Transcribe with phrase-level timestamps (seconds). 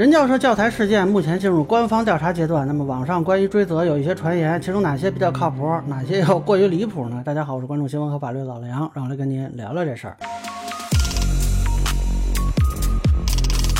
[0.00, 2.66] 人教社教材事件目前进入官方调查阶段。
[2.66, 7.22] 那么网上关于追责有一些传言，其中哪些比较靠谱，哪些又过于离谱呢？
[7.22, 10.16] 大家好，我是关注新闻和法律的老梁，让我来跟您聊聊这事儿。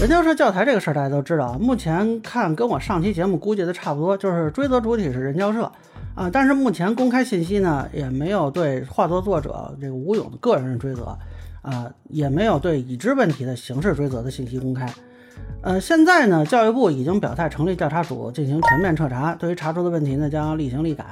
[0.00, 5.70] 人教社教材这个事儿大家都知道，目前看跟我上期节目估计的差不多，就是追责主体是人教社
[6.16, 11.16] 啊，但是目前公开信息呢也没有对画作作者这个吴勇的个人追责
[11.62, 14.92] 啊，也没有对已知问题的刑事追责的信息公开。
[15.60, 21.04] 呃，现在呢，教育部已经表态成立调查组进行全面彻查，对于查出的问题呢，将立行立改，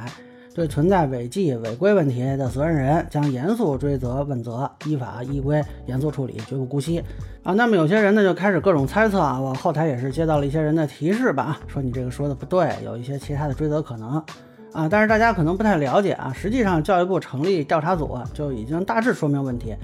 [0.54, 7.02] 对存在违纪违规问题的责任人将严肃追责问责，依法依规严肃处理，绝不姑息
[7.42, 7.52] 啊。
[7.54, 14.22] 那么有些人呢就开始各种猜测啊，我后台也是接到了一些人的提示吧，说你这个说的不对，有一些其他的追责可能
[14.72, 14.88] 啊。
[14.88, 19.74] 但是大家可能不太了解啊，实际上教育部成立调查组就已经大致说明问题。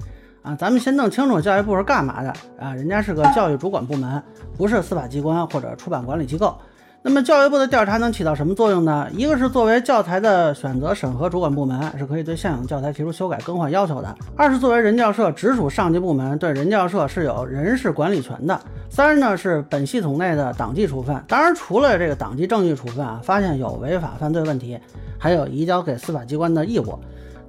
[0.43, 2.29] 啊，咱们先弄清楚教育部是干嘛的
[2.59, 2.75] 啊？
[2.75, 4.21] 人家是个教育主管部门，
[4.57, 6.53] 不是司法机关或者出版管理机构。
[7.01, 9.07] 那么教育部的调查能起到什么作用呢？
[9.13, 18.57] 一个是作为教材的选择审核主管部门，是可以对现有教材提出修改更换要求的；二是作为人教社直属上级部门，对人教社是有人事管理权的；
[18.89, 21.17] 三呢是本系统内的党纪处分。
[21.25, 24.77] 当然，除了这个党纪政纪处分啊，发现有违法犯罪问题，
[25.17, 26.99] 还有移交给司法机关的义务。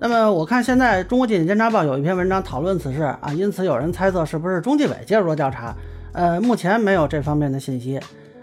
[0.07, 5.75] 那么我看现在中国纪检监察报有一篇文章讨论此事啊，因此有人猜测是不是中纪委介入了调查，
[6.13, 7.99] 呃，目前没有这方面的信息，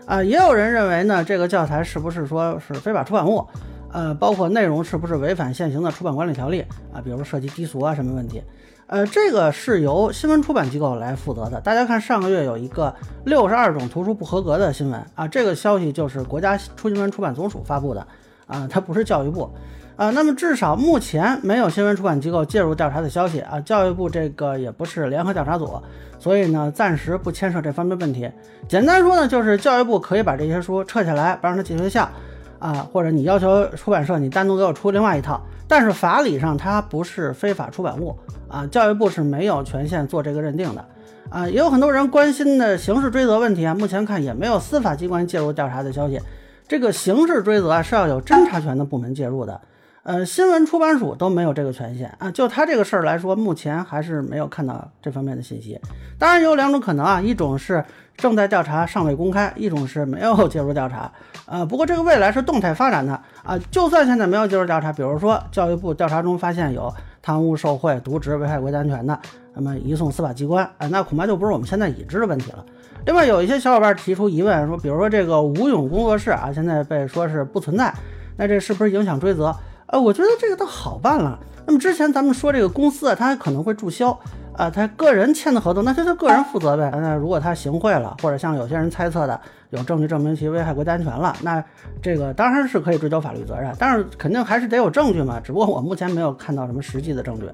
[0.07, 3.47] 啊，也有人认为呢，这个教材是不是说是非法出版物，
[3.91, 8.41] 呃，包括内容是不是违反现行的出版管理条例啊，比如涉及低俗啊什么问题，
[8.87, 11.61] 呃，这个是由新闻出版机构来负责的。
[11.61, 12.91] 大家看上个月有一个
[13.25, 18.07] 六十二种图书不合格的新闻啊，这个消息就是国家出新闻出版总署发布的
[18.47, 19.47] 啊，它不是教育部。
[19.95, 23.59] 啊，那么至少目前没有新闻出版机构介入调查的消息啊。
[23.59, 25.79] 教育部这个也不是联合调查组，
[26.17, 28.29] 所以呢，暂时不牵涉这方面问题。
[28.67, 32.09] 简单说呢，就是教育部可以把这些书撤下来，不让它进学校
[32.57, 35.39] 啊，或者你要求出版社你单独给我出另外一套。
[35.67, 40.83] 但是法理上它不是非法出版物啊，教育部是没有权限做这个认定的
[41.29, 41.47] 啊。
[41.47, 46.19] 也有很多人关心的刑事追责问题啊，目前看也没有司法机关介入调查的消息。
[46.67, 49.61] 这个刑事追责啊是要有侦查权的部门介入的。
[50.03, 52.31] 呃，新闻出版署都没有这个权限啊。
[52.31, 55.79] 就他这个事儿来说，目前还是没有看到这方面的信息。
[56.17, 57.83] 当然有两种可能啊，一种是
[58.17, 61.11] 正在调查尚未公开，一种是没有介入调查。
[61.45, 63.13] 呃，不过这个未来是动态发展的
[63.43, 63.55] 啊。
[63.69, 66.91] 就算现在没有介入调查，比如说教育部调查中发现有
[67.21, 69.19] 贪污受贿、渎职、危害国家安全的，
[69.53, 72.65] 那么移送司法机关啊，那恐怕就不是我们现在已知的问题了。
[73.05, 77.93] 另外，有一些小伙伴提出疑问，说，比如说这个吴勇工作室啊，现在被说是不存在，
[78.37, 79.55] 那这是不是影响追责？
[79.91, 81.37] 呃，我觉得这个倒好办了。
[81.67, 84.17] 那么之前咱们说这个公司啊，他可能会注销
[84.53, 86.89] 啊，他个人签的合同，那他就个人负责呗。
[86.95, 91.63] 那如果他行贿了，或者像有些人猜测的，有证据证明其危害国家安全了，那
[92.01, 95.39] 这个当然是可以追究法律责任，但是肯定还是得有证据嘛。
[95.39, 97.49] 只不过我目前没有看到什么实际的证据。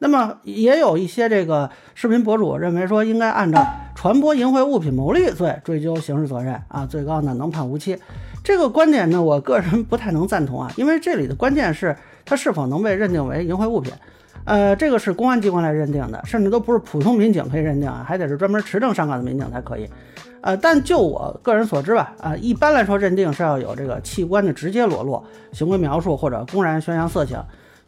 [0.00, 7.98] 那么也有一些这个视频博主认为说，应该按照传播淫秽物品牟利罪追究刑事责任啊，最高呢能判无期。
[8.48, 11.94] 这个观点呢，我个人不太能赞同啊，因为这里的关键是
[12.24, 13.92] 它是否能被认定为淫秽物品。
[14.46, 19.86] 呃，这个是公安机关来认定的，甚至都不是普通民警可以认定啊，还得是专门持证上岗的民警才可以。
[20.40, 25.22] 呃，但就我个人所知吧，啊，一般来说认定是要有这个器官的直接裸露、
[25.52, 27.38] 行为描述或者公然宣扬色情。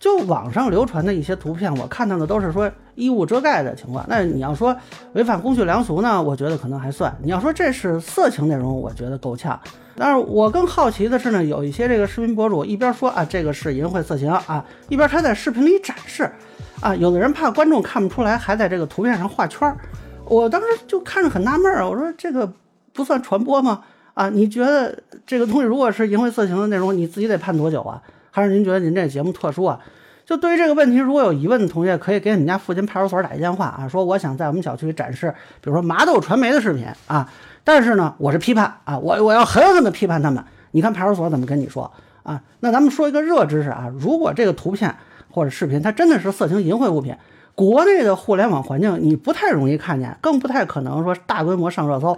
[0.01, 4.03] 就网上流传的一些图片，我看到的都是说衣物遮盖的情况。
[4.09, 4.75] 那你要说
[5.13, 9.61] 违反公序良俗呢，我觉得可能还算；你要说这是色情内容，我觉得够呛。
[9.95, 16.33] 但是我更好奇的是呢，有一些这个视频博主一边说啊这个是淫秽色情啊，一边他在视频里展示
[16.81, 19.77] 啊，有的人怕观众看不出来，还在这个图片上画圈儿。
[20.25, 22.51] 我当时就看着很纳闷儿啊，我说这个
[22.95, 23.83] 不算传播吗？
[24.15, 28.01] 啊，你觉得这个东西如果是淫秽色情的内容，你自己得判多久啊？
[28.31, 29.79] 还是您觉得您这节目特殊啊？
[30.25, 37.29] 就对于这个问题，如果有疑问的同学，可以给你们家附近派出所打一电话啊，说我想在我们小区展示，比如说麻豆传媒的视频啊，
[37.65, 40.45] 但是呢，我是批判啊，我我要狠狠地批判他们。
[40.71, 41.91] 你看派出所怎么跟你说
[42.23, 42.41] 啊？
[42.61, 44.95] 那咱们说一个热知识啊，如果这个图片
[45.31, 47.17] 或者视频它真的是色情淫秽物品，
[47.57, 52.17] 国内的互联网环境你不太容易看见，更不太可能说大规模上热搜。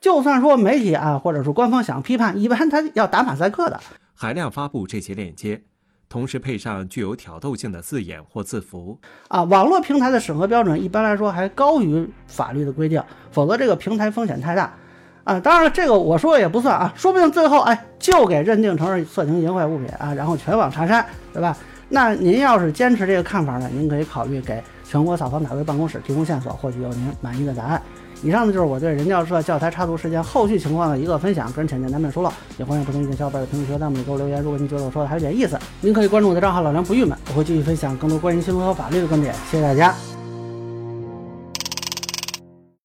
[0.00, 3.78] 就算说媒体啊，或者是官方想批判，一般他要打马赛克的。
[4.22, 5.60] 海量发布这些链接，
[6.08, 8.96] 同时配上具有挑逗性的字眼或字符
[9.26, 9.42] 啊。
[9.42, 13.02] 网络平台的审核标准一般来说还高于法律的规定，
[13.32, 14.72] 否则这个平台风险太大
[15.24, 15.40] 啊。
[15.40, 21.56] 当然了，这个我说也不算啊，说不定最后哎就给认定成是色情淫秽物品啊，然后全网查删，对吧？
[21.88, 27.82] 那您要是坚持这个看法呢，您可以考虑给全国扫黄打非办公室提供线索，获取有您满意的答案。
[28.22, 34.40] 以上呢就是我对人教社教材插图事件后续情况的一个分享，个人浅见难免疏漏，也欢迎不同意见小伙伴在评论区弹幕里给我留言。
[34.40, 39.34] 如果您觉得我说的还有点意思，您可以关注我的账号老梁不郁闷，我会继续分享更多关于新闻和法律的观点。
[39.50, 40.11] 谢谢大家。